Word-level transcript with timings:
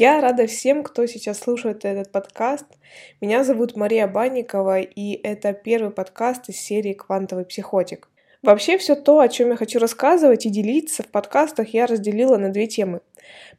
Я 0.00 0.22
рада 0.22 0.46
всем, 0.46 0.82
кто 0.82 1.04
сейчас 1.04 1.40
слушает 1.40 1.84
этот 1.84 2.10
подкаст. 2.10 2.64
Меня 3.20 3.44
зовут 3.44 3.76
Мария 3.76 4.06
Банникова, 4.06 4.80
и 4.80 5.20
это 5.22 5.52
первый 5.52 5.90
подкаст 5.90 6.48
из 6.48 6.56
серии 6.56 6.94
«Квантовый 6.94 7.44
психотик». 7.44 8.08
Вообще 8.42 8.78
все 8.78 8.94
то, 8.94 9.20
о 9.20 9.28
чем 9.28 9.50
я 9.50 9.56
хочу 9.56 9.78
рассказывать 9.78 10.46
и 10.46 10.48
делиться 10.48 11.02
в 11.02 11.08
подкастах, 11.08 11.74
я 11.74 11.84
разделила 11.84 12.38
на 12.38 12.48
две 12.48 12.66
темы. 12.66 13.02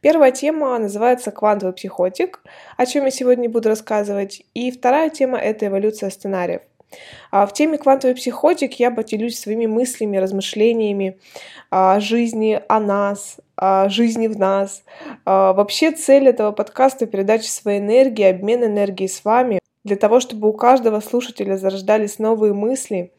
Первая 0.00 0.32
тема 0.32 0.76
называется 0.80 1.30
«Квантовый 1.30 1.74
психотик», 1.74 2.40
о 2.76 2.86
чем 2.86 3.04
я 3.04 3.12
сегодня 3.12 3.48
буду 3.48 3.68
рассказывать, 3.68 4.42
и 4.52 4.72
вторая 4.72 5.10
тема— 5.10 5.38
это 5.38 5.68
эволюция 5.68 6.10
сценариев. 6.10 6.62
А 7.30 7.46
в 7.46 7.52
теме 7.52 7.78
«Квантовый 7.78 8.16
психотик» 8.16 8.80
я 8.80 8.90
поделюсь 8.90 9.38
своими 9.38 9.66
мыслями, 9.66 10.16
размышлениями 10.16 11.20
о 11.70 12.00
жизни, 12.00 12.60
о 12.68 12.80
нас, 12.80 13.36
жизни 13.88 14.26
в 14.26 14.38
нас. 14.38 14.82
А, 15.24 15.52
вообще 15.52 15.92
цель 15.92 16.28
этого 16.28 16.52
подкаста— 16.52 17.06
передача 17.06 17.48
своей 17.48 17.78
энергии, 17.78 18.24
обмен 18.24 18.64
энергией 18.64 19.08
с 19.08 19.24
вами, 19.24 19.60
для 19.84 19.96
того, 19.96 20.20
чтобы 20.20 20.48
у 20.48 20.52
каждого 20.52 21.00
слушателя 21.00 21.56
зарождались 21.56 22.18
новые 22.18 22.54
мысли, 22.54 23.12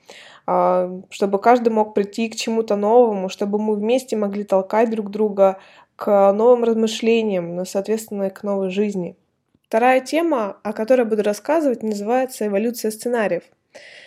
а, 0.46 1.00
чтобы 1.10 1.40
каждый 1.40 1.70
мог 1.70 1.94
прийти 1.94 2.30
к 2.30 2.36
чему-то 2.36 2.76
новому, 2.76 3.30
чтобы 3.30 3.58
мы 3.58 3.76
вместе 3.76 4.18
могли 4.18 4.44
толкать 4.44 4.90
друг 4.90 5.10
друга 5.10 5.60
к 5.96 6.34
новым 6.34 6.64
размышлениям, 6.64 7.56
но, 7.56 7.66
соответственно, 7.66 8.30
к 8.30 8.44
новой 8.44 8.70
жизни. 8.70 9.16
Вторая 9.68 10.02
тема, 10.02 10.58
о 10.64 10.74
которой 10.74 11.06
буду 11.06 11.24
рассказывать, 11.24 11.84
называется 11.84 12.48
«Эволюция 12.48 12.92
сценариев». 12.92 13.44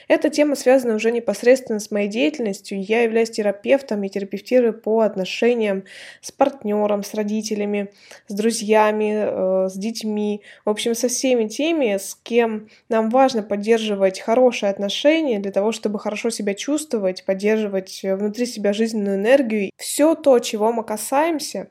Эта 0.09 0.30
тема 0.30 0.55
связана 0.55 0.95
уже 0.95 1.11
непосредственно 1.11 1.80
с 1.80 1.91
моей 1.91 2.09
деятельностью. 2.09 2.80
Я 2.80 3.02
являюсь 3.02 3.30
терапевтом 3.30 4.05
и 4.05 4.09
терапевтирую 4.09 4.73
по 4.73 5.01
отношениям 5.01 5.84
с 6.20 6.30
партнером, 6.30 7.02
с 7.02 7.12
родителями, 7.15 7.91
с 8.29 8.34
друзьями, 8.34 9.14
э, 9.17 9.69
с 9.69 9.75
детьми. 9.75 10.42
В 10.64 10.70
общем, 10.70 10.95
со 10.95 11.08
всеми 11.08 11.48
теми, 11.48 11.97
с 11.97 12.14
кем 12.23 12.69
нам 12.89 13.11
важно 13.11 13.42
поддерживать 13.42 14.20
хорошие 14.20 14.70
отношения 14.70 15.41
для 15.41 15.50
того, 15.50 15.73
чтобы 15.73 15.98
хорошо 15.98 16.30
себя 16.30 16.55
чувствовать, 16.55 17.25
поддерживать 17.25 18.01
внутри 18.05 18.47
себя 18.47 18.73
жизненную 18.73 19.17
энергию. 19.17 19.70
Все 19.77 20.14
то, 20.14 20.39
чего 20.39 20.73
мы 20.73 20.84
касаемся, 20.84 21.69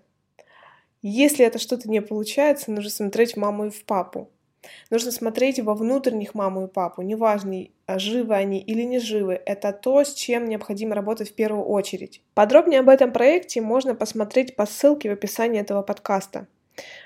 если 1.02 1.46
это 1.46 1.59
что-то 1.59 1.90
не 1.90 2.02
получается, 2.02 2.72
нужно 2.72 2.90
смотреть 2.90 3.34
в 3.34 3.38
маму 3.38 3.68
и 3.68 3.70
в 3.70 3.86
папу. 3.86 4.30
Нужно 4.90 5.12
смотреть 5.12 5.60
во 5.60 5.74
внутренних 5.74 6.34
маму 6.34 6.66
и 6.66 6.68
папу, 6.68 7.02
неважно, 7.02 7.68
а 7.86 8.00
живы 8.00 8.36
они 8.36 8.60
или 8.60 8.82
не 8.84 9.00
живы, 9.00 9.42
это 9.46 9.72
то, 9.72 10.04
с 10.04 10.14
чем 10.14 10.48
необходимо 10.48 10.96
работать 10.96 11.30
в 11.30 11.36
первую 11.36 11.66
очередь. 11.66 12.22
Подробнее 12.34 12.80
об 12.80 12.90
этом 12.90 13.12
проекте 13.12 13.62
можно 13.62 13.96
посмотреть 13.96 14.56
по 14.56 14.66
ссылке 14.66 15.10
в 15.10 15.14
описании 15.14 15.62
этого 15.62 15.82
подкаста. 15.82 16.48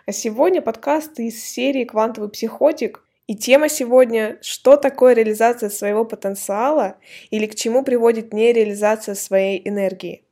А 0.05 0.11
сегодня 0.11 0.61
подкаст 0.61 1.19
из 1.19 1.43
серии 1.43 1.83
«Квантовый 1.83 2.29
психотик», 2.29 3.03
и 3.27 3.35
тема 3.35 3.69
сегодня 3.69 4.39
«Что 4.41 4.75
такое 4.75 5.13
реализация 5.13 5.69
своего 5.69 6.03
потенциала 6.03 6.95
или 7.29 7.45
к 7.45 7.53
чему 7.53 7.83
приводит 7.83 8.33
нереализация 8.33 9.13
своей 9.13 9.61
энергии?» 9.67 10.23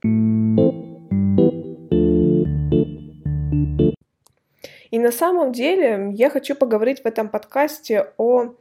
И 4.91 4.99
на 4.99 5.11
самом 5.11 5.51
деле 5.51 6.11
я 6.13 6.29
хочу 6.29 6.55
поговорить 6.55 7.01
в 7.01 7.05
этом 7.05 7.29
подкасте 7.29 8.13
о 8.17 8.55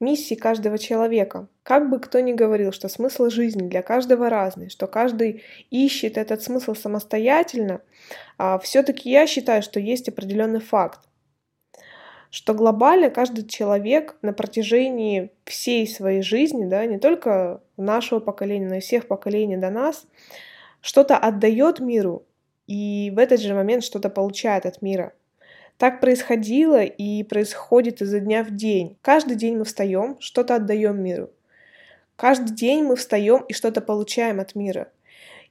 миссии 0.00 0.34
каждого 0.34 0.78
человека. 0.78 1.46
Как 1.62 1.90
бы 1.90 2.00
кто 2.00 2.20
ни 2.20 2.32
говорил, 2.32 2.72
что 2.72 2.88
смысл 2.88 3.28
жизни 3.28 3.68
для 3.68 3.82
каждого 3.82 4.30
разный, 4.30 4.70
что 4.70 4.86
каждый 4.86 5.42
ищет 5.70 6.16
этот 6.16 6.42
смысл 6.42 6.74
самостоятельно, 6.74 7.82
а 8.38 8.58
все-таки 8.58 9.10
я 9.10 9.26
считаю, 9.26 9.62
что 9.62 9.78
есть 9.78 10.08
определенный 10.08 10.60
факт, 10.60 11.00
что 12.30 12.54
глобально 12.54 13.10
каждый 13.10 13.46
человек 13.46 14.16
на 14.22 14.32
протяжении 14.32 15.32
всей 15.44 15.86
своей 15.86 16.22
жизни, 16.22 16.64
да, 16.64 16.86
не 16.86 16.98
только 16.98 17.60
нашего 17.76 18.20
поколения, 18.20 18.68
но 18.68 18.76
и 18.76 18.80
всех 18.80 19.06
поколений 19.06 19.56
до 19.56 19.70
нас, 19.70 20.06
что-то 20.80 21.18
отдает 21.18 21.80
миру 21.80 22.24
и 22.66 23.12
в 23.14 23.18
этот 23.18 23.40
же 23.40 23.52
момент 23.52 23.84
что-то 23.84 24.08
получает 24.08 24.64
от 24.64 24.80
мира. 24.80 25.12
Так 25.80 25.98
происходило 25.98 26.82
и 26.82 27.22
происходит 27.22 28.02
изо 28.02 28.20
дня 28.20 28.44
в 28.44 28.54
день. 28.54 28.98
Каждый 29.00 29.34
день 29.34 29.56
мы 29.56 29.64
встаем, 29.64 30.18
что-то 30.20 30.56
отдаем 30.56 31.02
миру. 31.02 31.30
Каждый 32.16 32.54
день 32.54 32.84
мы 32.84 32.96
встаем 32.96 33.44
и 33.48 33.54
что-то 33.54 33.80
получаем 33.80 34.40
от 34.40 34.54
мира. 34.54 34.92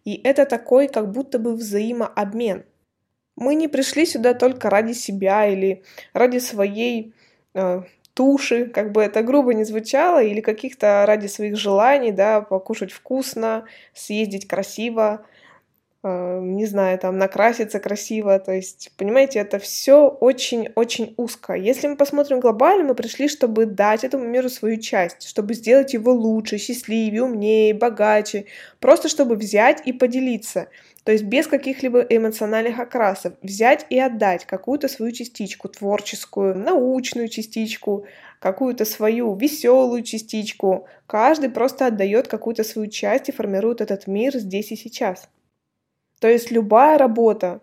И 0.06 0.22
это 0.23 0.45
такой 0.45 0.88
как 0.88 1.12
будто 1.12 1.39
бы 1.39 1.56
взаимообмен. 1.56 2.63
Мы 3.38 3.56
не 3.56 3.68
пришли 3.68 4.06
сюда 4.06 4.35
только 4.35 4.69
ради 4.69 4.94
себя 4.94 5.47
или 5.47 5.81
ради 6.13 6.38
своей 6.38 7.16
э, 7.56 7.81
туши, 8.13 8.68
как 8.68 8.91
бы 8.91 9.01
это 9.01 9.23
грубо 9.23 9.56
не 9.56 9.63
звучало, 9.63 10.22
или 10.22 10.41
каких-то 10.41 11.06
ради 11.07 11.25
своих 11.25 11.57
желаний, 11.57 12.12
да, 12.12 12.41
покушать 12.41 12.91
вкусно, 12.91 13.66
съездить 13.95 14.47
красиво, 14.47 15.25
не 16.01 16.65
знаю, 16.65 16.97
там 16.97 17.17
накраситься 17.17 17.79
красиво, 17.79 18.39
то 18.39 18.53
есть, 18.53 18.91
понимаете, 18.95 19.39
это 19.39 19.59
все 19.59 20.07
очень-очень 20.07 21.13
узко. 21.17 21.53
Если 21.55 21.87
мы 21.87 21.97
посмотрим 21.97 22.39
глобально, 22.39 22.85
мы 22.85 22.95
пришли, 22.95 23.27
чтобы 23.27 23.65
дать 23.65 24.05
этому 24.05 24.23
миру 24.23 24.47
свою 24.47 24.77
часть, 24.77 25.27
чтобы 25.27 25.53
сделать 25.55 25.93
его 25.93 26.13
лучше, 26.13 26.57
счастливее, 26.57 27.23
умнее, 27.23 27.73
богаче, 27.73 28.45
просто 28.79 29.09
чтобы 29.09 29.35
взять 29.35 29.81
и 29.85 29.91
поделиться. 29.91 30.69
То 31.03 31.11
есть 31.11 31.25
без 31.25 31.47
каких-либо 31.47 31.99
эмоциональных 32.01 32.79
окрасов. 32.79 33.33
Взять 33.41 33.85
и 33.89 33.99
отдать 33.99 34.45
какую-то 34.45 34.88
свою 34.88 35.11
частичку, 35.11 35.67
творческую, 35.67 36.57
научную 36.57 37.27
частичку, 37.27 38.05
какую-то 38.39 38.85
свою 38.85 39.35
веселую 39.35 40.03
частичку. 40.03 40.88
Каждый 41.07 41.49
просто 41.49 41.88
отдает 41.88 42.29
какую-то 42.29 42.63
свою 42.63 42.89
часть 42.89 43.27
и 43.27 43.33
формирует 43.33 43.81
этот 43.81 44.07
мир 44.07 44.38
здесь 44.38 44.71
и 44.71 44.77
сейчас. 44.77 45.27
То 46.19 46.28
есть 46.28 46.52
любая 46.52 46.97
работа, 46.97 47.62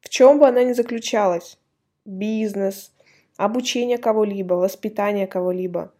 в 0.00 0.08
чем 0.08 0.38
бы 0.38 0.46
она 0.46 0.62
ни 0.62 0.72
заключалась, 0.72 1.58
бизнес, 2.04 2.92
обучение 3.36 3.98
кого-либо, 3.98 4.54
воспитание 4.54 5.26
кого-либо, 5.26 5.92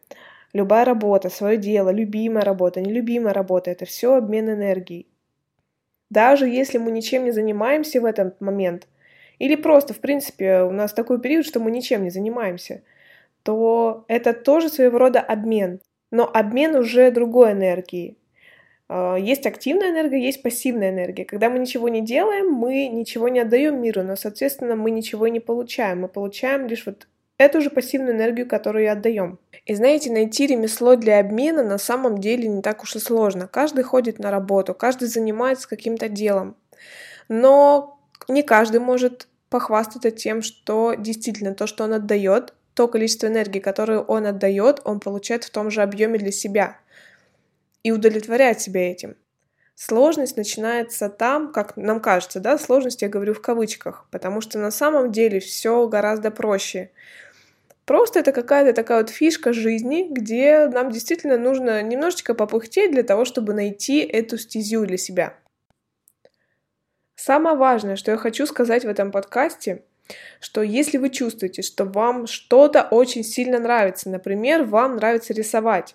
любая 0.53 0.85
работа, 0.85 1.31
свое 1.31 1.57
дело, 1.57 1.91
любимая 1.91 2.45
работа, 2.45 2.81
нелюбимая 2.81 3.33
работа, 3.33 3.71
это 3.71 3.87
все 3.87 4.15
обмен 4.15 4.51
энергией. 4.51 5.07
Даже 6.11 6.47
если 6.47 6.79
мы 6.79 6.91
ничем 6.91 7.25
не 7.25 7.33
занимаемся 7.33 8.01
в 8.01 8.05
этот 8.05 8.41
момент, 8.41 8.87
или 9.39 9.57
просто, 9.57 9.95
в 9.95 10.01
принципе, 10.01 10.63
у 10.63 10.73
нас 10.73 10.93
такой 10.93 11.21
период, 11.21 11.47
что 11.47 11.61
мы 11.61 11.71
ничем 11.71 12.03
не 12.03 12.11
занимаемся, 12.11 12.83
то 13.43 14.05
это 14.09 14.33
тоже 14.33 14.69
своего 14.69 14.99
рода 14.99 15.21
обмен, 15.21 15.81
но 16.11 16.29
обмен 16.33 16.75
уже 16.77 17.11
другой 17.11 17.53
энергии. 17.53 18.17
А, 18.89 19.17
есть 19.17 19.47
активная 19.47 19.91
энергия, 19.91 20.23
есть 20.23 20.43
пассивная 20.43 20.91
энергия. 20.91 21.25
Когда 21.25 21.51
мы 21.51 21.59
ничего 21.59 21.89
не 21.89 22.01
делаем, 22.01 22.51
мы 22.51 22.89
ничего 22.89 23.29
не 23.29 23.41
отдаем 23.41 23.81
миру, 23.81 24.03
но, 24.03 24.17
соответственно, 24.17 24.77
мы 24.77 24.91
ничего 24.91 25.29
не 25.29 25.41
получаем. 25.41 26.01
Мы 26.01 26.09
получаем 26.09 26.67
лишь 26.67 26.87
вот 26.87 27.07
эту 27.37 27.61
же 27.61 27.71
пассивную 27.71 28.15
энергию, 28.15 28.49
которую 28.49 28.91
отдаем. 28.91 29.39
И 29.67 29.75
знаете, 29.75 30.11
найти 30.11 30.47
ремесло 30.47 30.97
для 30.97 31.21
обмена 31.21 31.63
на 31.63 31.79
самом 31.79 32.19
деле 32.19 32.49
не 32.49 32.63
так 32.63 32.83
уж 32.83 32.97
и 32.97 32.99
сложно. 32.99 33.47
Каждый 33.47 33.85
ходит 33.85 34.19
на 34.19 34.31
работу, 34.31 34.75
каждый 34.75 35.09
занимается 35.09 35.69
каким-то 35.69 36.09
делом. 36.09 36.57
Но 37.29 38.01
не 38.27 38.43
каждый 38.43 38.81
может 38.81 39.29
похвастаться 39.51 40.11
тем, 40.11 40.43
что 40.43 40.95
действительно 40.95 41.55
то, 41.55 41.67
что 41.67 41.85
он 41.85 41.93
отдает, 41.95 42.55
то 42.75 42.89
количество 42.89 43.27
энергии, 43.27 43.61
которое 43.61 44.01
он 44.01 44.27
отдает, 44.27 44.81
он 44.85 45.01
получает 45.01 45.45
в 45.45 45.51
том 45.51 45.71
же 45.71 45.83
объеме 45.83 46.19
для 46.19 46.33
себя 46.33 46.79
и 47.83 47.91
удовлетворять 47.91 48.61
себя 48.61 48.91
этим. 48.91 49.17
Сложность 49.75 50.37
начинается 50.37 51.09
там, 51.09 51.53
как 51.53 51.77
нам 51.77 52.01
кажется, 52.01 52.41
да, 52.41 52.59
сложность 52.59 53.03
я 53.03 53.09
говорю 53.09 53.33
в 53.33 53.41
кавычках, 53.41 54.09
потому 54.11 54.41
что 54.41 54.59
на 54.59 54.73
самом 54.73 55.13
деле 55.13 55.39
все 55.39 55.87
гораздо 55.87 56.33
проще. 56.33 56.91
Просто 57.85 58.19
это 58.19 58.33
какая-то 58.33 58.73
такая 58.73 58.99
вот 59.03 59.11
фишка 59.11 59.53
жизни, 59.53 60.09
где 60.11 60.67
нам 60.67 60.91
действительно 60.91 61.39
нужно 61.39 61.81
немножечко 61.83 62.35
попыхтеть 62.35 62.91
для 62.91 63.05
того, 63.05 63.25
чтобы 63.25 63.55
найти 63.55 64.01
эту 64.01 64.37
стезю 64.37 64.85
для 64.85 64.99
себя. 64.99 65.35
Самое 67.15 67.57
важное, 67.57 67.97
что 67.97 68.11
я 68.11 68.17
хочу 68.17 68.47
сказать 68.47 68.85
в 68.85 68.89
этом 68.89 69.11
подкасте, 69.11 69.85
что 70.41 70.63
если 70.63 70.99
вы 70.99 71.11
чувствуете, 71.11 71.63
что 71.63 71.85
вам 71.85 72.27
что-то 72.27 72.83
очень 72.83 73.25
сильно 73.25 73.59
нравится, 73.59 74.11
например, 74.11 74.65
вам 74.65 74.97
нравится 74.97 75.33
рисовать, 75.33 75.95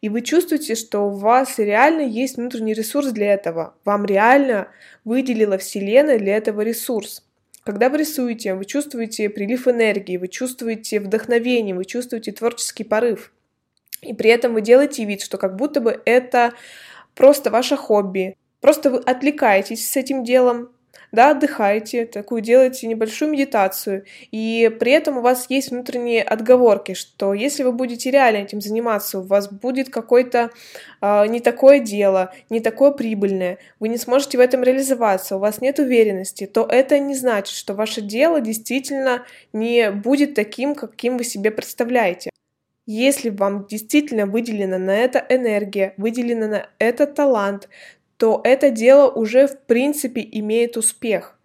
и 0.00 0.08
вы 0.08 0.20
чувствуете, 0.20 0.74
что 0.74 1.08
у 1.08 1.10
вас 1.10 1.58
реально 1.58 2.02
есть 2.02 2.36
внутренний 2.36 2.74
ресурс 2.74 3.08
для 3.08 3.32
этого. 3.32 3.74
Вам 3.84 4.04
реально 4.04 4.68
выделила 5.04 5.56
Вселенная 5.58 6.18
для 6.18 6.36
этого 6.36 6.60
ресурс. 6.60 7.22
Когда 7.64 7.88
вы 7.88 7.98
рисуете, 7.98 8.54
вы 8.54 8.64
чувствуете 8.64 9.28
прилив 9.28 9.66
энергии, 9.66 10.18
вы 10.18 10.28
чувствуете 10.28 11.00
вдохновение, 11.00 11.74
вы 11.74 11.84
чувствуете 11.84 12.32
творческий 12.32 12.84
порыв. 12.84 13.32
И 14.02 14.12
при 14.14 14.30
этом 14.30 14.54
вы 14.54 14.60
делаете 14.60 15.04
вид, 15.04 15.22
что 15.22 15.38
как 15.38 15.56
будто 15.56 15.80
бы 15.80 16.00
это 16.04 16.52
просто 17.14 17.50
ваше 17.50 17.76
хобби. 17.76 18.36
Просто 18.60 18.90
вы 18.90 18.98
отвлекаетесь 18.98 19.88
с 19.88 19.96
этим 19.96 20.22
делом, 20.22 20.70
да, 21.12 21.30
отдыхаете, 21.30 22.06
такую 22.06 22.40
делаете 22.40 22.86
небольшую 22.86 23.30
медитацию, 23.30 24.04
и 24.30 24.70
при 24.78 24.92
этом 24.92 25.18
у 25.18 25.20
вас 25.20 25.46
есть 25.48 25.70
внутренние 25.70 26.22
отговорки, 26.22 26.94
что 26.94 27.34
если 27.34 27.62
вы 27.62 27.72
будете 27.72 28.10
реально 28.10 28.38
этим 28.38 28.60
заниматься, 28.60 29.20
у 29.20 29.22
вас 29.22 29.50
будет 29.50 29.90
какое-то 29.90 30.50
э, 31.00 31.26
не 31.28 31.40
такое 31.40 31.80
дело, 31.80 32.32
не 32.50 32.60
такое 32.60 32.90
прибыльное, 32.90 33.58
вы 33.80 33.88
не 33.88 33.98
сможете 33.98 34.38
в 34.38 34.40
этом 34.40 34.62
реализоваться, 34.62 35.36
у 35.36 35.40
вас 35.40 35.60
нет 35.60 35.78
уверенности, 35.78 36.46
то 36.46 36.66
это 36.70 36.98
не 36.98 37.14
значит, 37.14 37.56
что 37.56 37.74
ваше 37.74 38.00
дело 38.00 38.40
действительно 38.40 39.24
не 39.52 39.90
будет 39.90 40.34
таким, 40.34 40.74
каким 40.74 41.18
вы 41.18 41.24
себе 41.24 41.50
представляете. 41.50 42.30
Если 42.88 43.30
вам 43.30 43.66
действительно 43.66 44.26
выделена 44.26 44.78
на 44.78 44.96
это 44.96 45.24
энергия, 45.28 45.92
выделена 45.96 46.46
на 46.46 46.68
это 46.78 47.08
талант, 47.08 47.68
то 48.16 48.40
это 48.44 48.70
дело 48.70 49.10
уже 49.10 49.46
в 49.46 49.58
принципе 49.60 50.26
имеет 50.32 50.76
успех. 50.76 51.38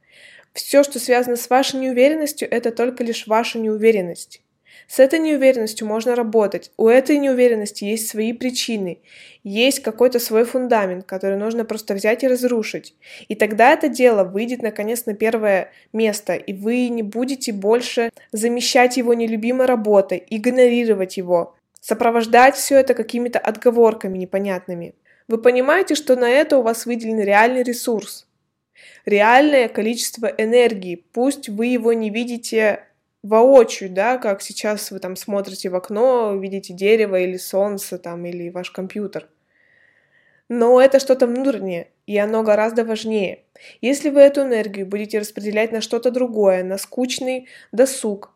Все, 0.54 0.84
что 0.84 1.00
связано 1.00 1.38
с 1.38 1.50
вашей 1.50 1.80
неуверенностью, 1.80 2.50
это 2.50 2.72
только 2.72 3.04
лишь 3.04 3.28
ваша 3.28 3.58
неуверенность. 3.58 4.42
С 4.88 5.00
этой 5.00 5.20
неуверенностью 5.20 5.88
можно 5.88 6.16
работать. 6.16 6.72
У 6.76 6.90
этой 6.90 7.18
неуверенности 7.18 7.86
есть 7.86 8.10
свои 8.10 8.34
причины, 8.34 9.00
есть 9.44 9.82
какой-то 9.82 10.20
свой 10.20 10.44
фундамент, 10.44 11.06
который 11.06 11.38
нужно 11.38 11.64
просто 11.64 11.94
взять 11.94 12.24
и 12.24 12.28
разрушить. 12.28 12.94
И 13.30 13.36
тогда 13.36 13.72
это 13.72 13.88
дело 13.88 14.26
выйдет 14.26 14.62
наконец 14.62 15.06
на 15.06 15.14
первое 15.14 15.72
место, 15.94 16.34
и 16.34 16.54
вы 16.54 16.90
не 16.90 17.04
будете 17.04 17.54
больше 17.54 18.12
замещать 18.34 18.98
его 18.98 19.14
нелюбимой 19.14 19.66
работой, 19.66 20.24
игнорировать 20.30 21.16
его, 21.16 21.56
сопровождать 21.80 22.56
все 22.56 22.78
это 22.78 22.94
какими-то 22.94 23.40
отговорками 23.40 24.18
непонятными. 24.18 24.94
Вы 25.32 25.38
понимаете, 25.38 25.96
что 25.96 26.18
на 26.18 26.30
это 26.30 26.58
у 26.58 26.62
вас 26.62 26.86
выделен 26.86 27.22
реальный 27.22 27.64
ресурс, 27.64 28.28
реальное 29.06 29.70
количество 29.70 30.26
энергии. 30.28 31.06
Пусть 31.14 31.48
вы 31.48 31.68
его 31.68 31.94
не 31.94 32.10
видите 32.10 32.84
воочию, 33.24 33.90
да, 33.90 34.18
как 34.18 34.42
сейчас 34.42 34.92
вы 34.92 35.00
там 35.00 35.16
смотрите 35.16 35.70
в 35.70 35.76
окно, 35.78 36.36
видите 36.36 36.74
дерево 36.74 37.18
или 37.18 37.38
солнце 37.38 37.98
там, 37.98 38.26
или 38.26 38.50
ваш 38.50 38.72
компьютер. 38.72 39.30
Но 40.50 40.82
это 40.82 41.00
что-то 41.00 41.28
внутреннее, 41.28 41.88
и 42.08 42.18
оно 42.18 42.44
гораздо 42.44 42.84
важнее. 42.84 43.44
Если 43.80 44.10
вы 44.10 44.20
эту 44.20 44.42
энергию 44.42 44.86
будете 44.86 45.20
распределять 45.20 45.72
на 45.72 45.80
что-то 45.80 46.12
другое, 46.12 46.62
на 46.66 46.78
скучный 46.78 47.48
досуг, 47.72 48.34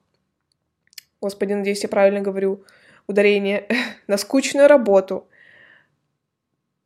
господи, 1.19 1.51
надеюсь, 1.51 1.83
я 1.83 1.89
правильно 1.89 2.21
говорю 2.21 2.63
ударение, 3.06 3.68
на 4.07 4.15
скучную 4.15 4.69
работу, 4.69 5.27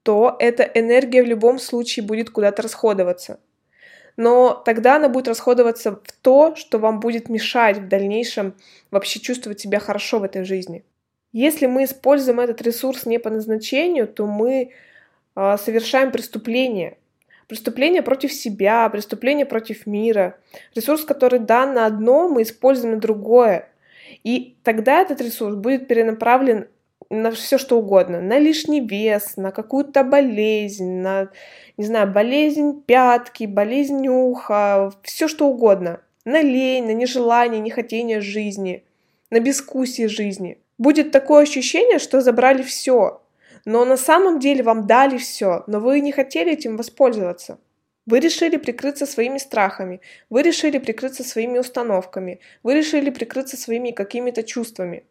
то 0.04 0.36
эта 0.40 0.64
энергия 0.64 1.24
в 1.24 1.28
любом 1.28 1.60
случае 1.60 2.06
будет 2.06 2.30
куда-то 2.30 2.62
расходоваться. 2.62 3.40
Но 4.18 4.62
тогда 4.66 4.98
она 4.98 5.08
будет 5.08 5.30
расходоваться 5.30 5.92
в 5.92 6.12
то, 6.22 6.56
что 6.56 6.78
вам 6.78 7.00
будет 7.00 7.30
мешать 7.30 7.78
в 7.78 7.88
дальнейшем 7.88 8.54
вообще 8.92 9.20
чувствовать 9.20 9.62
себя 9.62 9.80
хорошо 9.80 10.20
в 10.20 10.24
этой 10.24 10.44
жизни. 10.44 10.84
Если 11.32 11.68
мы 11.68 11.84
используем 11.84 12.40
этот 12.40 12.62
ресурс 12.62 13.06
не 13.06 13.20
по 13.20 13.30
назначению, 13.30 14.08
то 14.08 14.26
мы 14.26 14.72
э, 15.36 15.58
совершаем 15.58 16.12
преступление. 16.12 16.98
Преступление 17.48 18.02
против 18.02 18.34
себя, 18.34 18.90
преступление 18.90 19.46
против 19.46 19.86
мира. 19.86 20.38
Ресурс, 20.76 21.06
который 21.06 21.40
дан 21.40 21.74
на 21.74 21.86
одно, 21.86 22.28
мы 22.28 22.42
используем 22.42 22.96
на 22.96 23.00
другое. 23.00 23.70
И 24.24 24.58
тогда 24.64 25.02
этот 25.02 25.22
ресурс 25.22 25.56
будет 25.56 25.88
перенаправлен 25.88 26.68
на 27.10 27.32
все 27.32 27.58
что 27.58 27.80
угодно, 27.80 28.22
на 28.22 28.38
лишний 28.38 28.82
вес, 28.82 29.36
на 29.36 29.52
какую-то 29.52 30.04
болезнь, 30.04 31.02
на, 31.02 31.30
не 31.78 31.86
знаю, 31.86 32.12
болезнь 32.12 32.82
пятки, 32.86 33.46
болезнь 33.46 34.08
уха, 34.08 34.92
все 35.04 35.28
что 35.28 35.48
угодно, 35.48 36.02
на 36.26 36.42
лень, 36.42 36.86
на 36.86 36.94
нежелание, 36.94 37.60
нехотение 37.60 38.22
жизни, 38.22 38.84
на 39.32 39.40
бескусие 39.40 40.08
жизни. 40.08 40.60
Будет 40.78 41.12
такое 41.12 41.44
ощущение, 41.44 42.00
что 42.00 42.22
забрали 42.22 42.62
все, 42.62 43.22
но 43.66 43.86
на 43.86 43.98
самом 43.98 44.40
деле 44.40 44.64
вам 44.64 44.88
дали 44.88 45.18
все, 45.18 45.64
но 45.68 45.80
вы 45.80 46.00
не 46.02 46.12
хотели 46.12 46.54
этим 46.54 46.78
воспользоваться. 46.78 47.60
Вы 48.06 48.20
решили 48.22 48.58
прикрыться 48.58 49.06
своими 49.06 49.38
страхами, 49.38 50.02
вы 50.30 50.42
решили 50.42 50.80
прикрыться 50.80 51.24
своими 51.24 51.60
установками, 51.60 52.40
вы 52.64 52.76
решили 52.76 53.10
прикрыться 53.10 53.58
своими 53.58 53.92
какими-то 53.92 54.42
чувствами. 54.42 55.04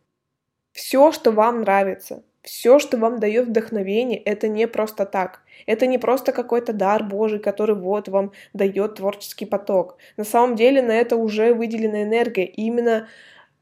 Все, 0.78 1.10
что 1.10 1.32
вам 1.32 1.62
нравится, 1.62 2.22
все, 2.42 2.78
что 2.78 2.98
вам 2.98 3.18
дает 3.18 3.48
вдохновение, 3.48 4.16
это 4.16 4.46
не 4.46 4.68
просто 4.68 5.06
так. 5.06 5.42
Это 5.66 5.88
не 5.88 5.98
просто 5.98 6.30
какой-то 6.30 6.72
дар 6.72 7.02
Божий, 7.02 7.40
который 7.40 7.74
вот 7.74 8.06
вам 8.06 8.30
дает 8.52 8.94
творческий 8.94 9.44
поток. 9.44 9.96
На 10.16 10.22
самом 10.22 10.54
деле 10.54 10.80
на 10.80 10.92
это 10.92 11.16
уже 11.16 11.52
выделена 11.52 12.04
энергия. 12.04 12.44
И 12.44 12.62
именно 12.62 13.08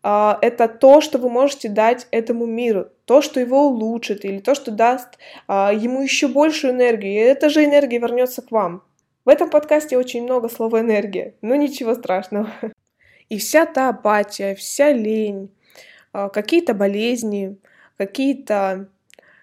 э, 0.02 0.32
это 0.42 0.68
то, 0.68 1.00
что 1.00 1.16
вы 1.16 1.30
можете 1.30 1.70
дать 1.70 2.06
этому 2.10 2.44
миру, 2.44 2.88
то, 3.06 3.22
что 3.22 3.40
его 3.40 3.68
улучшит, 3.68 4.26
или 4.26 4.38
то, 4.38 4.54
что 4.54 4.70
даст 4.70 5.16
э, 5.48 5.70
ему 5.72 6.02
еще 6.02 6.28
большую 6.28 6.74
энергию. 6.74 7.12
И 7.12 7.16
эта 7.16 7.48
же 7.48 7.64
энергия 7.64 7.98
вернется 7.98 8.42
к 8.42 8.50
вам. 8.50 8.82
В 9.24 9.30
этом 9.30 9.48
подкасте 9.48 9.96
очень 9.96 10.24
много 10.24 10.50
слова 10.50 10.80
энергия, 10.80 11.32
но 11.40 11.54
ничего 11.54 11.94
страшного. 11.94 12.50
И 13.30 13.38
вся 13.38 13.64
та 13.64 13.88
апатия, 13.88 14.54
вся 14.54 14.92
лень, 14.92 15.48
какие-то 16.32 16.74
болезни, 16.74 17.58
какие-то 17.96 18.88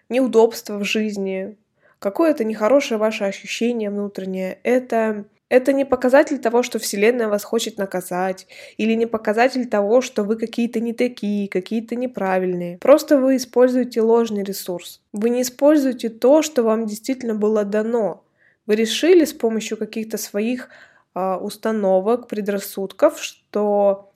неудобства 0.09 0.77
в 0.77 0.83
жизни, 0.83 1.57
какое-то 1.99 2.43
нехорошее 2.43 2.97
ваше 2.97 3.23
ощущение 3.23 3.89
внутреннее. 3.89 4.59
Это, 4.63 5.25
это 5.49 5.73
не 5.73 5.85
показатель 5.85 6.39
того, 6.39 6.63
что 6.63 6.79
Вселенная 6.79 7.27
вас 7.27 7.43
хочет 7.43 7.77
наказать, 7.77 8.47
или 8.77 8.93
не 8.93 9.05
показатель 9.05 9.67
того, 9.67 10.01
что 10.01 10.23
вы 10.23 10.35
какие-то 10.35 10.79
не 10.79 10.93
такие, 10.93 11.47
какие-то 11.47 11.95
неправильные. 11.95 12.77
Просто 12.77 13.17
вы 13.17 13.37
используете 13.37 14.01
ложный 14.01 14.43
ресурс. 14.43 15.01
Вы 15.13 15.29
не 15.29 15.41
используете 15.41 16.09
то, 16.09 16.41
что 16.41 16.63
вам 16.63 16.85
действительно 16.85 17.35
было 17.35 17.63
дано. 17.63 18.23
Вы 18.65 18.75
решили 18.75 19.25
с 19.25 19.33
помощью 19.33 19.77
каких-то 19.77 20.17
своих 20.17 20.69
э, 21.15 21.35
установок, 21.35 22.27
предрассудков, 22.27 23.21
что 23.21 24.11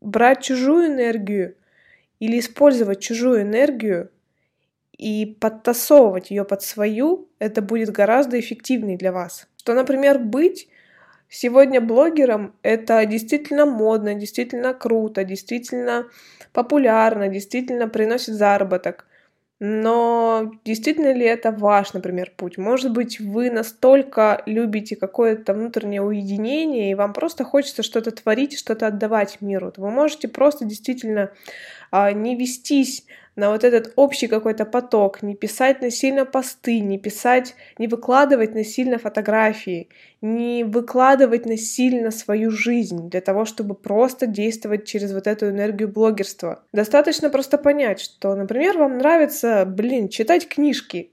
брать 0.00 0.42
чужую 0.42 0.86
энергию 0.86 1.56
или 2.20 2.38
использовать 2.38 3.00
чужую 3.00 3.42
энергию 3.42 4.10
и 4.96 5.36
подтасовывать 5.40 6.30
ее 6.30 6.44
под 6.44 6.62
свою, 6.62 7.28
это 7.38 7.62
будет 7.62 7.90
гораздо 7.90 8.40
эффективнее 8.40 8.96
для 8.96 9.12
вас. 9.12 9.46
Что, 9.58 9.74
например, 9.74 10.18
быть 10.18 10.68
сегодня 11.28 11.80
блогером— 11.80 12.54
это 12.62 13.04
действительно 13.04 13.66
модно, 13.66 14.14
действительно 14.14 14.72
круто, 14.74 15.24
действительно 15.24 16.06
популярно, 16.52 17.28
действительно 17.28 17.88
приносит 17.88 18.34
заработок. 18.34 19.06
Но 19.58 20.52
действительно 20.66 21.14
ли 21.14 21.24
это 21.24 21.50
ваш, 21.50 21.94
например, 21.94 22.30
путь? 22.36 22.58
Может 22.58 22.92
быть, 22.92 23.18
вы 23.18 23.50
настолько 23.50 24.42
любите 24.44 24.96
какое-то 24.96 25.54
внутреннее 25.54 26.02
уединение, 26.02 26.90
и 26.90 26.94
вам 26.94 27.14
просто 27.14 27.42
хочется 27.42 27.82
что-то 27.82 28.10
творить, 28.10 28.58
что-то 28.58 28.86
отдавать 28.88 29.40
миру. 29.40 29.72
Вы 29.78 29.90
можете 29.90 30.28
просто 30.28 30.66
действительно 30.66 31.30
не 31.92 32.36
вестись 32.36 33.06
на 33.36 33.50
вот 33.50 33.64
этот 33.64 33.92
общий 33.96 34.28
какой-то 34.28 34.64
поток, 34.64 35.22
не 35.22 35.36
писать 35.36 35.82
насильно 35.82 36.24
посты, 36.24 36.80
не 36.80 36.98
писать, 36.98 37.54
не 37.78 37.86
выкладывать 37.86 38.54
насильно 38.54 38.98
фотографии, 38.98 39.90
не 40.22 40.64
выкладывать 40.64 41.44
насильно 41.44 42.10
свою 42.10 42.50
жизнь 42.50 43.10
для 43.10 43.20
того, 43.20 43.44
чтобы 43.44 43.74
просто 43.74 44.26
действовать 44.26 44.86
через 44.86 45.12
вот 45.12 45.26
эту 45.26 45.50
энергию 45.50 45.88
блогерства. 45.88 46.64
Достаточно 46.72 47.28
просто 47.28 47.58
понять, 47.58 48.00
что, 48.00 48.34
например, 48.34 48.78
вам 48.78 48.98
нравится, 48.98 49.66
блин, 49.66 50.08
читать 50.08 50.48
книжки. 50.48 51.12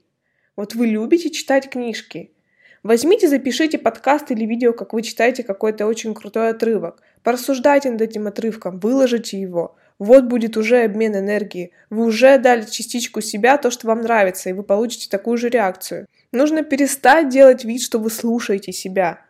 Вот 0.56 0.74
вы 0.74 0.86
любите 0.86 1.30
читать 1.30 1.68
книжки. 1.68 2.30
Возьмите, 2.82 3.28
запишите 3.28 3.78
подкаст 3.78 4.30
или 4.30 4.44
видео, 4.46 4.72
как 4.72 4.92
вы 4.92 5.02
читаете 5.02 5.42
какой-то 5.42 5.86
очень 5.86 6.14
крутой 6.14 6.50
отрывок. 6.50 7.02
Порассуждайте 7.22 7.90
над 7.90 8.00
этим 8.00 8.26
отрывком, 8.26 8.78
выложите 8.78 9.38
его– 9.38 9.76
вот 9.98 10.24
будет 10.24 10.56
уже 10.56 10.82
обмен 10.82 11.16
энергии. 11.16 11.72
Вы 11.90 12.04
уже 12.04 12.38
дали 12.38 12.62
частичку 12.62 13.20
себя, 13.20 13.58
то, 13.58 13.70
что 13.70 13.86
вам 13.86 14.00
нравится, 14.00 14.50
и 14.50 14.52
вы 14.52 14.62
получите 14.62 15.08
такую 15.08 15.36
же 15.36 15.48
реакцию. 15.48 16.06
Нужно 16.32 16.62
перестать 16.62 17.28
делать 17.28 17.64
вид, 17.64 17.80
что 17.80 17.98
вы 17.98 18.10
слушаете 18.10 18.72
себя. 18.72 19.20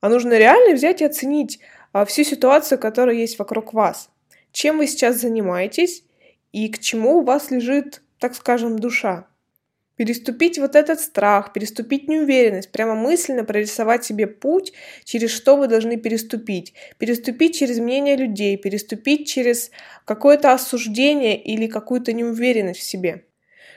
А 0.00 0.08
нужно 0.08 0.38
реально 0.38 0.74
взять 0.74 1.02
и 1.02 1.04
оценить 1.04 1.60
а, 1.92 2.04
всю 2.04 2.24
ситуацию, 2.24 2.78
которая 2.78 3.16
есть 3.16 3.38
вокруг 3.38 3.74
вас. 3.74 4.10
Чем 4.52 4.78
вы 4.78 4.86
сейчас 4.86 5.20
занимаетесь 5.20 6.04
и 6.52 6.68
к 6.68 6.78
чему 6.78 7.18
у 7.18 7.24
вас 7.24 7.50
лежит, 7.50 8.02
так 8.18 8.34
скажем, 8.34 8.78
душа 8.78 9.26
переступить 9.98 10.58
вот 10.58 10.76
этот 10.76 11.00
страх, 11.00 11.52
переступить 11.52 12.08
неуверенность, 12.08 12.70
прямо 12.70 12.94
мысленно 12.94 13.44
прорисовать 13.44 14.04
себе 14.04 14.28
путь, 14.28 14.72
через 15.04 15.30
что 15.32 15.56
вы 15.56 15.66
должны 15.66 15.96
переступить. 15.96 16.72
Переступить 16.98 17.58
через 17.58 17.80
мнение 17.80 18.16
людей, 18.16 18.56
переступить 18.56 19.26
через 19.26 19.72
какое-то 20.04 20.52
осуждение 20.52 21.36
или 21.36 21.66
какую-то 21.66 22.12
неуверенность 22.12 22.78
в 22.78 22.84
себе. 22.84 23.24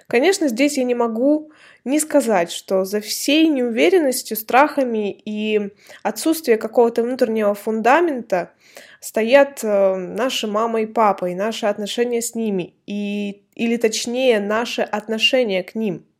Конечно, 0.07 0.47
здесь 0.47 0.77
я 0.77 0.83
не 0.83 0.93
могу 0.93 1.51
не 1.85 1.99
сказать, 1.99 2.51
что 2.51 2.85
за 2.85 3.01
всей 3.01 3.47
неуверенностью, 3.47 4.37
страхами 4.37 5.11
и 5.11 5.71
отсутствием 6.03 6.59
какого-то 6.59 7.01
внутреннего 7.01 7.55
фундамента 7.55 8.51
стоят 8.99 9.61
э, 9.63 9.95
наши 9.95 10.45
мама 10.45 10.81
и 10.81 10.85
папа, 10.85 11.31
и 11.31 11.33
наши 11.33 11.65
отношения 11.65 12.21
с 12.21 12.35
ними, 12.35 12.75
и, 12.85 13.41
или 13.55 13.77
точнее, 13.77 14.39
наше 14.39 14.83
отношение 14.83 15.63
к 15.63 15.73
ним– 15.73 16.05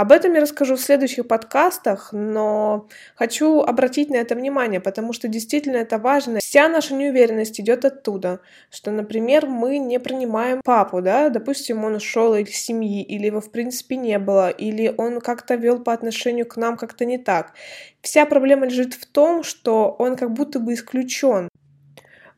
об 0.00 0.12
этом 0.12 0.32
я 0.32 0.40
расскажу 0.40 0.76
в 0.76 0.80
следующих 0.80 1.28
подкастах, 1.28 2.08
но 2.12 2.88
хочу 3.14 3.60
обратить 3.60 4.08
на 4.08 4.16
это 4.16 4.34
внимание, 4.34 4.80
потому 4.80 5.12
что 5.12 5.28
действительно 5.28 5.76
это 5.76 5.98
важно. 5.98 6.40
Вся 6.40 6.68
наша 6.68 6.94
неуверенность 6.94 7.60
идет 7.60 7.84
оттуда, 7.84 8.40
что, 8.70 8.90
например, 8.92 9.46
мы 9.46 9.76
не 9.76 10.00
принимаем 10.00 10.62
папу, 10.64 11.02
да, 11.02 11.28
допустим, 11.28 11.84
он 11.84 11.96
ушел 11.96 12.34
из 12.34 12.50
семьи, 12.50 13.02
или 13.02 13.26
его 13.26 13.42
в 13.42 13.50
принципе 13.50 13.96
не 13.96 14.18
было, 14.18 14.48
или 14.48 14.94
он 14.96 15.20
как-то 15.20 15.56
вел 15.56 15.80
по 15.80 15.92
отношению 15.92 16.46
к 16.46 16.56
нам 16.56 16.78
как-то 16.78 17.04
не 17.04 17.18
так. 17.18 17.52
Вся 18.00 18.24
проблема 18.24 18.66
лежит 18.66 18.94
в 18.94 19.04
том, 19.04 19.42
что 19.42 19.94
он 19.98 20.16
как 20.16 20.32
будто 20.32 20.60
бы 20.60 20.72
исключен. 20.72 21.50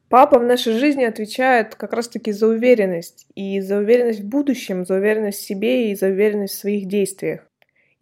Папа 0.09 0.39
в 0.39 0.43
нашей 0.43 0.75
жизни 0.75 1.05
отвечает 1.05 1.77
как 1.77 1.93
раз-таки 1.93 2.33
за 2.33 2.49
уверенность. 2.49 3.27
И 3.35 3.61
за 3.61 3.79
уверенность 3.79 4.21
в 4.21 4.29
будущем, 4.29 4.85
за 4.85 4.97
уверенность 4.97 5.39
в 5.39 5.47
себе 5.47 5.91
и 5.91 5.95
за 5.95 6.09
уверенность 6.09 6.55
в 6.55 6.59
своих 6.59 6.87
действиях. 6.87 7.52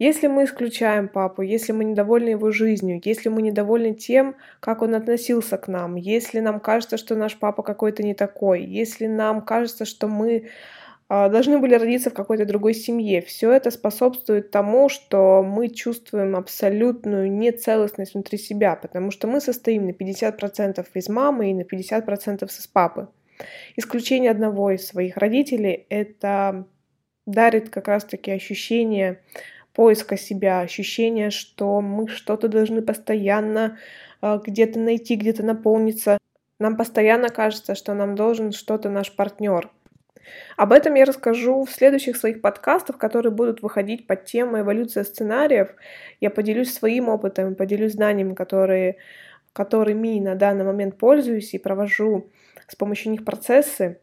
Если 0.01 0.25
мы 0.25 0.45
исключаем 0.45 1.07
папу, 1.07 1.43
если 1.43 1.73
мы 1.73 1.83
недовольны 1.83 2.29
его 2.29 2.49
жизнью, 2.49 2.99
если 3.05 3.29
мы 3.29 3.43
недовольны 3.43 3.93
тем, 3.93 4.35
как 4.59 4.81
он 4.81 4.95
относился 4.95 5.59
к 5.59 5.67
нам, 5.67 5.95
если 5.95 6.39
нам 6.39 6.59
кажется, 6.59 6.97
что 6.97 7.15
наш 7.15 7.37
папа 7.37 7.61
какой-то 7.61 8.01
не 8.01 8.15
такой, 8.15 8.63
если 8.63 9.05
нам 9.05 9.43
кажется, 9.43 9.85
что 9.85 10.07
мы 10.07 10.49
а, 11.07 11.29
должны 11.29 11.59
были 11.59 11.75
родиться 11.75 12.09
в 12.09 12.15
какой-то 12.15 12.47
другой 12.47 12.73
семье. 12.73 13.21
Все 13.21 13.51
это 13.51 13.69
способствует 13.69 14.49
тому, 14.49 14.89
что 14.89 15.43
мы 15.43 15.69
чувствуем 15.69 16.35
абсолютную 16.35 17.31
нецелостность 17.31 18.15
внутри 18.15 18.39
себя, 18.39 18.75
потому 18.75 19.11
что 19.11 19.27
мы 19.27 19.39
состоим 19.39 19.85
на 19.85 19.91
50% 19.91 20.83
из 20.95 21.09
мамы 21.09 21.51
и 21.51 21.53
на 21.53 21.61
50% 21.61 22.45
из 22.45 22.65
папы. 22.65 23.07
Исключение 23.75 24.31
одного 24.31 24.71
из 24.71 24.83
своих 24.83 25.17
родителей 25.17 25.85
это 25.89 26.65
дарит 27.27 27.69
как 27.69 27.87
раз-таки 27.87 28.31
ощущение 28.31 29.19
поиска 29.73 30.17
себя, 30.17 30.61
ощущение, 30.61 31.29
что 31.29 31.81
мы 31.81 32.07
что-то 32.07 32.47
должны 32.47 32.81
постоянно 32.81 33.77
а, 34.21 34.37
где-то 34.37 34.79
найти, 34.79 35.15
где-то 35.15 35.43
наполниться. 35.43 36.17
Нам 36.59 36.77
постоянно 36.77 37.29
кажется, 37.29 37.75
что 37.75 37.93
нам 37.93 38.15
должен 38.15 38.51
что-то 38.51 38.89
наш 38.89 39.15
партнер. 39.15 39.69
Об 40.57 40.71
этом 40.71 40.93
я 40.95 41.05
расскажу 41.05 41.63
в 41.63 41.71
следующих 41.71 42.15
своих 42.15 42.41
подкастах, 42.41 42.97
которые 42.97 43.31
будут 43.31 43.61
выходить 43.61 44.07
под 44.07 44.25
тему 44.25 44.59
эволюция 44.59 45.03
сценариев. 45.03 45.69
Я 46.19 46.29
поделюсь 46.29 46.73
своим 46.73 47.09
опытом, 47.09 47.55
поделюсь 47.55 47.93
знаниями, 47.93 48.33
которые, 48.33 48.97
которыми 49.53 50.19
на 50.19 50.35
данный 50.35 50.65
момент 50.65 50.97
пользуюсь 50.97 51.53
и 51.53 51.59
провожу 51.59 52.29
с 52.67 52.75
помощью 52.75 53.11
них 53.11 53.25
процессы. 53.25 53.99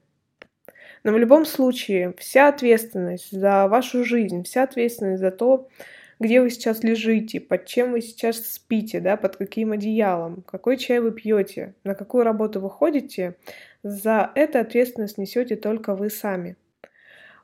Но 1.04 1.12
в 1.12 1.18
любом 1.18 1.44
случае, 1.44 2.14
вся 2.18 2.48
ответственность 2.48 3.30
за 3.30 3.68
вашу 3.68 4.04
жизнь, 4.04 4.42
вся 4.44 4.64
ответственность 4.64 5.20
за 5.20 5.30
то, 5.30 5.68
где 6.20 6.40
вы 6.40 6.50
сейчас 6.50 6.82
лежите, 6.82 7.40
под 7.40 7.66
чем 7.66 7.92
вы 7.92 8.00
сейчас 8.00 8.44
спите, 8.44 9.00
да, 9.00 9.16
под 9.16 9.36
каким 9.36 9.72
одеялом, 9.72 10.42
какой 10.42 10.76
чай 10.76 11.00
вы 11.00 11.12
пьете, 11.12 11.74
на 11.84 11.94
какую 11.94 12.24
работу 12.24 12.60
вы 12.60 12.70
ходите, 12.70 13.36
за 13.82 14.30
это 14.34 14.60
ответственность 14.60 15.18
несете 15.18 15.56
только 15.56 15.94
вы 15.94 16.10
сами. 16.10 16.56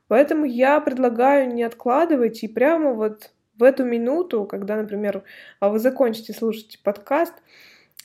Поэтому 0.07 0.45
я 0.45 0.79
предлагаю 0.81 1.51
не 1.53 1.63
откладывать 1.63 2.43
и 2.43 2.47
прямо 2.47 2.93
вот 2.93 3.31
в 3.57 3.63
эту 3.63 3.85
минуту, 3.85 4.45
когда, 4.45 4.75
например, 4.75 5.23
вы 5.61 5.79
закончите 5.79 6.33
слушать 6.33 6.79
подкаст, 6.83 7.33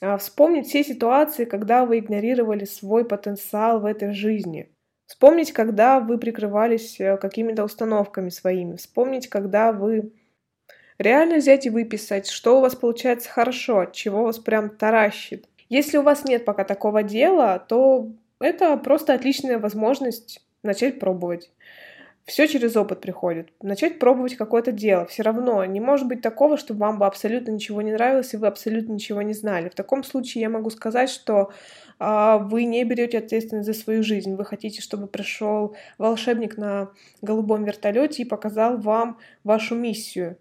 а, 0.00 0.16
вспомнить 0.16 0.68
все 0.68 0.82
ситуации, 0.82 1.44
когда 1.44 1.84
вы 1.84 1.98
игнорировали 1.98 2.64
свой 2.64 3.04
потенциал 3.04 3.80
в 3.80 3.84
этой 3.84 4.12
жизни. 4.12 4.70
Вспомнить, 5.10 5.52
когда 5.52 5.98
вы 5.98 6.18
прикрывались 6.18 7.00
э, 7.00 7.16
какими-то 7.16 7.64
установками 7.64 8.28
своими. 8.28 8.76
Вспомнить, 8.76 9.26
когда 9.26 9.72
вы 9.72 10.12
реально 10.98 11.38
взять 11.38 11.66
и 11.66 11.70
выписать, 11.70 12.28
что 12.28 12.58
у 12.58 12.60
вас 12.60 12.76
получается 12.76 13.28
хорошо, 13.28 13.86
чего 13.86 14.22
вас 14.22 14.38
прям 14.38 14.70
таращит. 14.70 15.48
Если 15.68 15.98
у 15.98 16.02
вас 16.02 16.24
нет 16.24 16.44
пока 16.44 16.62
такого 16.62 17.02
дела, 17.02 17.58
то 17.58 18.12
это 18.38 18.76
просто 18.76 19.12
отличная 19.12 19.58
возможность 19.58 20.46
начать 20.62 21.00
пробовать. 21.00 21.50
Все 22.30 22.46
через 22.46 22.76
опыт 22.76 23.00
приходит. 23.00 23.48
Начать 23.60 23.98
пробовать 23.98 24.36
какое-то 24.36 24.70
дело. 24.70 25.04
Все 25.04 25.24
равно 25.24 25.64
не 25.64 25.80
может 25.80 26.06
быть 26.06 26.22
такого, 26.22 26.56
что 26.56 26.74
вам 26.74 27.00
бы 27.00 27.06
абсолютно 27.06 27.50
ничего 27.50 27.82
не 27.82 27.90
нравилось, 27.90 28.32
и 28.32 28.36
вы 28.36 28.46
абсолютно 28.46 28.92
ничего 28.92 29.20
не 29.22 29.32
знали. 29.32 29.68
В 29.68 29.74
таком 29.74 30.04
случае 30.04 30.42
я 30.42 30.48
могу 30.48 30.70
сказать, 30.70 31.10
что 31.10 31.50
э, 31.98 32.38
вы 32.42 32.66
не 32.66 32.84
берете 32.84 33.18
ответственность 33.18 33.66
за 33.66 33.74
свою 33.74 34.04
жизнь. 34.04 34.36
Вы 34.36 34.44
хотите, 34.44 34.80
чтобы 34.80 35.08
пришел 35.08 35.74
волшебник 35.98 36.56
на 36.56 36.90
голубом 37.20 37.64
вертолете 37.64 38.22
и 38.22 38.26
показал 38.26 38.78
вам 38.78 39.18
вашу 39.42 39.74
миссию. 39.74 40.36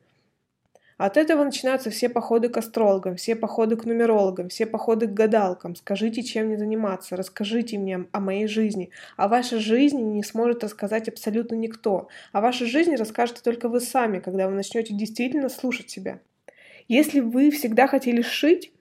От 1.00 1.16
этого 1.16 1.46
начинаются 1.46 1.90
все 1.92 2.10
походы 2.10 2.50
к 2.50 2.58
астрологам, 2.58 3.16
все 3.16 3.34
походы 3.34 3.78
к 3.78 3.86
нумерологам, 3.86 4.50
все 4.50 4.66
походы 4.66 5.08
к 5.08 5.14
гадалкам. 5.14 5.78
Скажите, 5.78 6.24
чем 6.24 6.48
мне 6.48 6.58
заниматься, 6.58 7.16
расскажите 7.16 7.78
мне 7.78 8.06
о 8.12 8.20
моей 8.20 8.48
жизни. 8.48 8.90
О 9.16 9.30
вашей 9.30 9.60
жизни 9.60 10.02
не 10.02 10.24
сможет 10.24 10.62
рассказать 10.66 11.08
абсолютно 11.08 11.56
никто. 11.56 12.10
О 12.34 12.42
вашей 12.42 12.68
жизни 12.68 12.98
расскажете 12.98 13.40
только 13.42 13.70
вы 13.70 13.80
сами, 13.80 14.20
когда 14.20 14.50
вы 14.50 14.56
начнете 14.56 14.94
действительно 14.94 15.48
слушать 15.48 15.90
себя. 15.90 16.20
Если 16.90 17.22
вы 17.22 17.50
всегда 17.52 17.88
хотели 17.88 18.22
шить, 18.22 18.74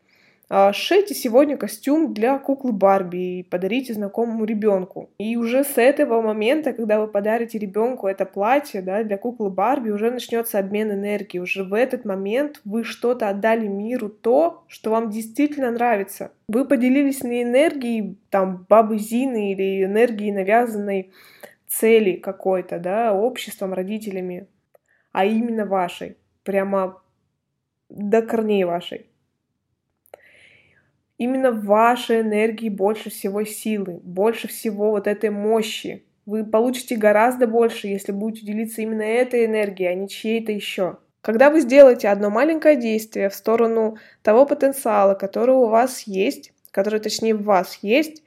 шейте 0.73 1.14
сегодня 1.14 1.57
костюм 1.57 2.14
для 2.14 2.38
куклы 2.38 2.73
Барби 2.73 3.40
и 3.40 3.43
подарите 3.43 3.93
знакомому 3.93 4.45
ребенку. 4.45 5.11
И 5.19 5.37
уже 5.37 5.62
с 5.62 5.76
этого 5.76 6.23
момента, 6.23 6.73
когда 6.73 7.00
вы 7.00 7.07
подарите 7.07 7.59
ребенку 7.59 8.07
это 8.07 8.25
платье 8.25 8.81
да, 8.81 9.05
для 9.05 9.19
куклы 9.19 9.50
Барби, 9.50 9.90
уже 9.90 10.11
начнется 10.11 10.59
обмен 10.59 10.90
энергии. 10.93 11.38
Уже 11.38 11.64
в 11.64 11.75
этот 11.75 12.07
момент 12.07 12.61
вы 12.64 12.83
что-то 12.83 13.28
отдали 13.28 13.67
миру, 13.67 14.09
то, 14.09 14.64
что 14.69 14.90
вам 14.90 15.11
действительно 15.11 15.71
нравится. 15.71 16.33
Вы 16.49 16.64
поделились 16.64 17.23
не 17.23 17.43
энергией 17.43 18.19
там 18.31 18.67
бабы 18.69 18.99
Зины 18.99 19.52
или 19.52 19.85
энергией 19.85 20.33
навязанной 20.33 21.12
цели 21.67 22.12
какой-то, 22.12 22.78
да, 22.78 23.12
обществом, 23.12 23.75
родителями, 23.75 24.47
а 25.12 25.26
именно 25.26 25.67
вашей, 25.67 26.17
прямо 26.43 27.02
до 27.90 28.23
корней 28.23 28.64
вашей. 28.64 29.07
Именно 31.19 31.51
в 31.51 31.65
вашей 31.65 32.21
энергии 32.21 32.69
больше 32.69 33.11
всего 33.11 33.45
силы, 33.45 34.01
больше 34.03 34.49
всего 34.49 34.91
вот 34.91 35.07
этой 35.07 35.31
мощи. 35.31 36.05
Вы 36.27 36.45
получите 36.45 36.97
гораздо 36.97 37.47
больше, 37.47 37.89
если 37.89 38.13
будете 38.13 38.47
делиться 38.47 38.83
именно 38.83 39.03
этой 39.03 39.45
энергией, 39.45 39.89
а 39.91 39.95
не 39.95 40.09
чьей-то 40.09 40.53
еще. 40.53 40.99
Когда 41.21 41.51
вы 41.51 41.61
сделаете 41.61 42.09
одно 42.09 42.31
маленькое 42.31 42.77
действие 42.77 43.29
в 43.29 43.35
сторону 43.35 43.99
того 44.23 44.47
потенциала, 44.47 45.15
который 45.15 45.57
у 45.57 45.67
вас 45.67 46.03
есть, 46.03 46.53
который 46.71 47.01
точнее 47.01 47.35
в 47.35 47.43
вас 47.43 47.81
есть, 47.83 48.23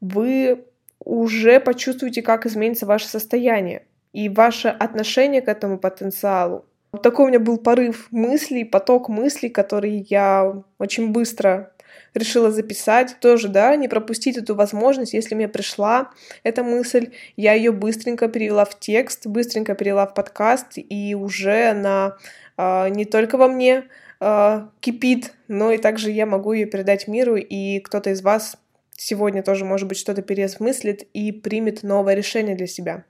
вы 0.00 0.64
уже 1.04 1.60
почувствуете, 1.60 2.22
как 2.22 2.46
изменится 2.46 2.86
ваше 2.86 3.08
состояние 3.08 3.84
и 4.12 4.28
ваше 4.28 4.68
отношение 4.68 5.42
к 5.42 5.48
этому 5.48 5.78
потенциалу. 5.78 6.64
Вот 6.92 7.02
такой 7.02 7.26
у 7.26 7.28
меня 7.28 7.40
был 7.40 7.58
порыв 7.58 8.08
мыслей, 8.10 8.64
поток 8.64 9.08
мыслей, 9.08 9.50
который 9.50 10.06
я 10.08 10.62
очень 10.78 11.12
быстро 11.12 11.72
решила 12.16 12.50
записать. 12.50 13.16
Тоже, 13.20 13.48
да, 13.48 13.74
не 13.76 13.88
пропустить 13.88 14.36
эту 14.36 14.54
возможность. 14.54 15.12
Если 15.12 15.34
мне 15.34 15.48
пришла 15.48 16.10
эта 16.42 16.62
мысль, 16.62 17.10
я 17.36 17.52
ее 17.52 17.72
быстренько 17.72 18.28
перевела 18.28 18.64
в 18.64 18.78
текст, 18.78 19.26
быстренько 19.26 19.74
перевела 19.74 20.06
в 20.06 20.14
подкаст, 20.14 20.72
и 20.76 21.14
уже 21.14 21.70
она 21.70 22.16
э, 22.56 22.88
не 22.88 23.04
только 23.04 23.36
во 23.36 23.48
мне 23.48 23.84
э, 24.20 24.66
кипит, 24.80 25.34
но 25.48 25.72
и 25.72 25.78
также 25.78 26.10
я 26.10 26.26
могу 26.26 26.52
ее 26.52 26.66
передать 26.66 27.08
миру, 27.08 27.36
и 27.36 27.80
кто-то 27.80 28.10
из 28.10 28.22
вас 28.22 28.56
сегодня 28.96 29.42
тоже, 29.42 29.64
может 29.64 29.88
быть, 29.88 29.98
что-то 29.98 30.22
переосмыслит 30.22 31.02
и 31.12 31.32
примет 31.32 31.82
новое 31.82 32.14
решение 32.14 32.56
для 32.56 32.66
себя. 32.66 33.04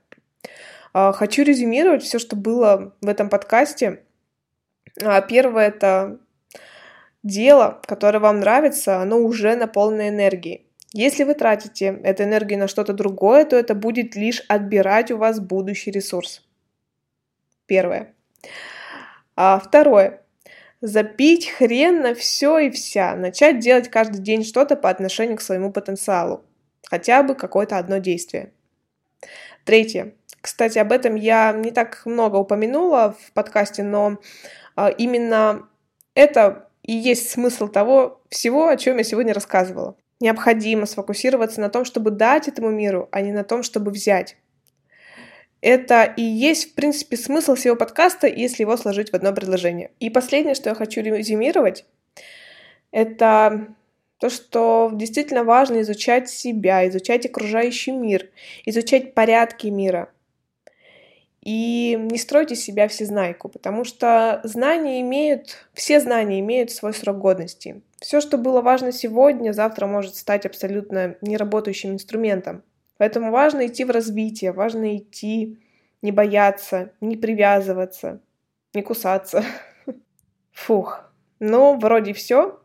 Э, 0.93 1.11
хочу 1.13 1.43
резюмировать 1.43 2.03
все, 2.03 2.19
что 2.19 2.35
было 2.35 2.93
в 3.01 3.07
этом 3.07 3.29
подкасте. 3.29 4.03
Первое— 5.29 5.67
это 5.67 6.17
дело, 7.23 7.81
которое 7.85 8.19
вам 8.19 8.39
нравится, 8.39 9.01
оно 9.01 9.17
уже 9.17 9.55
наполнено 9.55 10.09
энергией. 10.09 10.65
Если 10.93 11.23
вы 11.23 11.33
тратите 11.33 11.99
эту 12.03 12.23
энергию 12.23 12.59
на 12.59 12.67
что-то 12.67 12.93
другое, 12.93 13.45
то 13.45 13.55
это 13.55 13.75
будет 13.75 14.15
лишь 14.15 14.41
отбирать 14.47 15.11
у 15.11 15.17
вас 15.17 15.39
будущий 15.39 15.91
ресурс. 15.91 16.43
Первое. 17.65 18.13
А 19.35 19.59
второе. 19.59 20.21
Запить 20.79 21.49
хрен 21.49 22.01
на 22.01 22.15
все 22.15 22.59
и 22.59 22.69
вся. 22.69 23.15
Начать 23.15 23.59
делать 23.59 23.89
каждый 23.89 24.21
день 24.21 24.43
что-то 24.43 24.75
по 24.75 24.89
отношению 24.89 25.37
к 25.37 25.41
своему 25.41 25.71
потенциалу. 25.71 26.45
Хотя 26.85 27.23
бы 27.23 27.35
какое-то 27.35 27.77
одно 27.77 27.97
действие. 27.97 28.53
Третье. 29.65 30.13
Кстати, 30.39 30.79
об 30.79 30.93
этом 30.93 31.15
я 31.15 31.51
не 31.51 31.71
так 31.71 32.05
много 32.05 32.37
упомянула 32.37 33.15
в 33.19 33.33
подкасте, 33.33 33.83
но 33.83 34.17
а, 34.75 34.89
именно 34.89 35.67
это 36.13 36.66
и 36.87 36.93
есть 36.93 37.29
смысл 37.29 37.67
того 37.67 38.21
всего, 38.29 38.69
о 38.69 38.77
чем 38.77 38.97
я 38.97 39.03
сегодня 39.03 39.33
рассказывала. 39.33 39.95
Необходимо 40.19 40.87
сфокусироваться 40.87 41.61
на 41.61 41.69
том, 41.69 41.85
чтобы 41.85 42.09
дать 42.09 42.47
этому 42.47 42.71
миру, 42.71 43.07
а 43.11 43.21
не 43.21 43.31
на 43.31 43.43
том, 43.43 43.61
чтобы 43.61 43.91
взять. 43.91 44.37
Это 45.61 46.03
и 46.03 46.21
есть, 46.21 46.71
в 46.71 46.75
принципе, 46.75 47.17
смысл 47.17 47.55
всего 47.55 47.75
подкаста, 47.75 48.27
если 48.27 48.63
его 48.63 48.77
сложить 48.77 49.11
в 49.11 49.13
одно 49.15 49.33
предложение. 49.33 49.91
И 49.99 50.09
последнее, 50.09 50.55
что 50.55 50.69
я 50.69 50.75
хочу 50.75 51.01
резюмировать, 51.01 51.85
это 52.91 53.67
то, 54.19 54.29
что 54.29 54.89
действительно 54.93 55.43
важно 55.43 55.81
изучать 55.81 56.29
себя, 56.29 56.87
изучать 56.87 57.25
окружающий 57.25 57.91
мир, 57.91 58.29
изучать 58.65 59.13
порядки 59.13 59.67
мира. 59.67 60.09
И 61.47 61.95
не 61.97 62.17
стройте 62.17 62.57
себя 62.57 62.89
всезнайку, 62.89 63.47
потому 63.47 63.85
что 63.85 64.41
знания 64.43 64.99
имеют, 64.99 65.65
все 65.73 66.01
знания 66.01 66.41
имеют 66.41 66.71
свой 66.71 66.93
срок 66.93 67.19
годности. 67.19 67.81
Все, 68.01 68.19
что 68.19 68.37
было 68.37 68.59
важно 68.59 68.91
сегодня, 68.91 69.53
завтра 69.53 69.87
может 69.87 70.17
стать 70.17 70.45
абсолютно 70.45 71.15
неработающим 71.21 71.91
инструментом. 71.93 72.63
Поэтому 72.97 73.31
важно 73.31 73.65
идти 73.65 73.85
в 73.85 73.91
развитие, 73.91 74.51
важно 74.51 74.97
идти, 74.97 75.57
не 76.01 76.11
бояться, 76.11 76.91
не 76.99 77.15
привязываться, 77.15 78.19
не 78.73 78.81
кусаться. 78.81 79.45
Фух. 80.51 81.09
Ну, 81.39 81.77
вроде 81.79 82.11
все. 82.11 82.59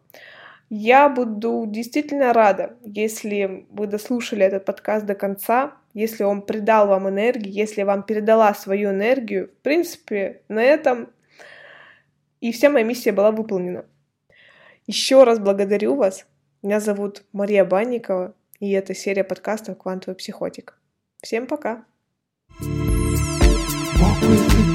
Я 0.71 1.09
буду 1.09 1.67
действительно 1.69 2.33
рада, 2.33 2.75
если 2.83 3.65
вы 3.71 3.87
дослушали 3.87 4.45
этот 4.45 4.65
подкаст 4.65 5.07
до 5.07 5.15
конца, 5.15 5.77
если 5.94 6.25
он 6.25 6.42
придал 6.42 6.88
вам 6.88 7.08
энергии, 7.08 7.50
если 7.50 7.82
вам 7.82 8.02
передала 8.02 8.54
свою 8.54 8.90
энергию. 8.90 9.49
В 9.49 9.62
принципе, 9.62 10.42
на 10.49 10.62
этом 10.62 11.11
и 12.40 12.50
вся 12.50 12.70
моя 12.70 12.84
миссия 12.84 13.12
была 13.12 13.30
выполнена. 13.30 13.84
Еще 14.87 15.22
раз 15.25 15.38
благодарю 15.38 15.94
вас. 15.94 16.26
Меня 16.62 16.80
зовут 16.80 17.25
Мария 17.32 17.64
Банникова, 17.64 18.34
и 18.58 18.70
это 18.72 18.94
серия 18.94 19.25
подкастов 19.25 19.78
«Квантовый 19.78 20.16
психотик». 20.16 20.78
Всем 21.22 21.46
пока! 21.46 21.84
Walk 22.61 24.20
with 24.22 24.49
dream. 24.49 24.72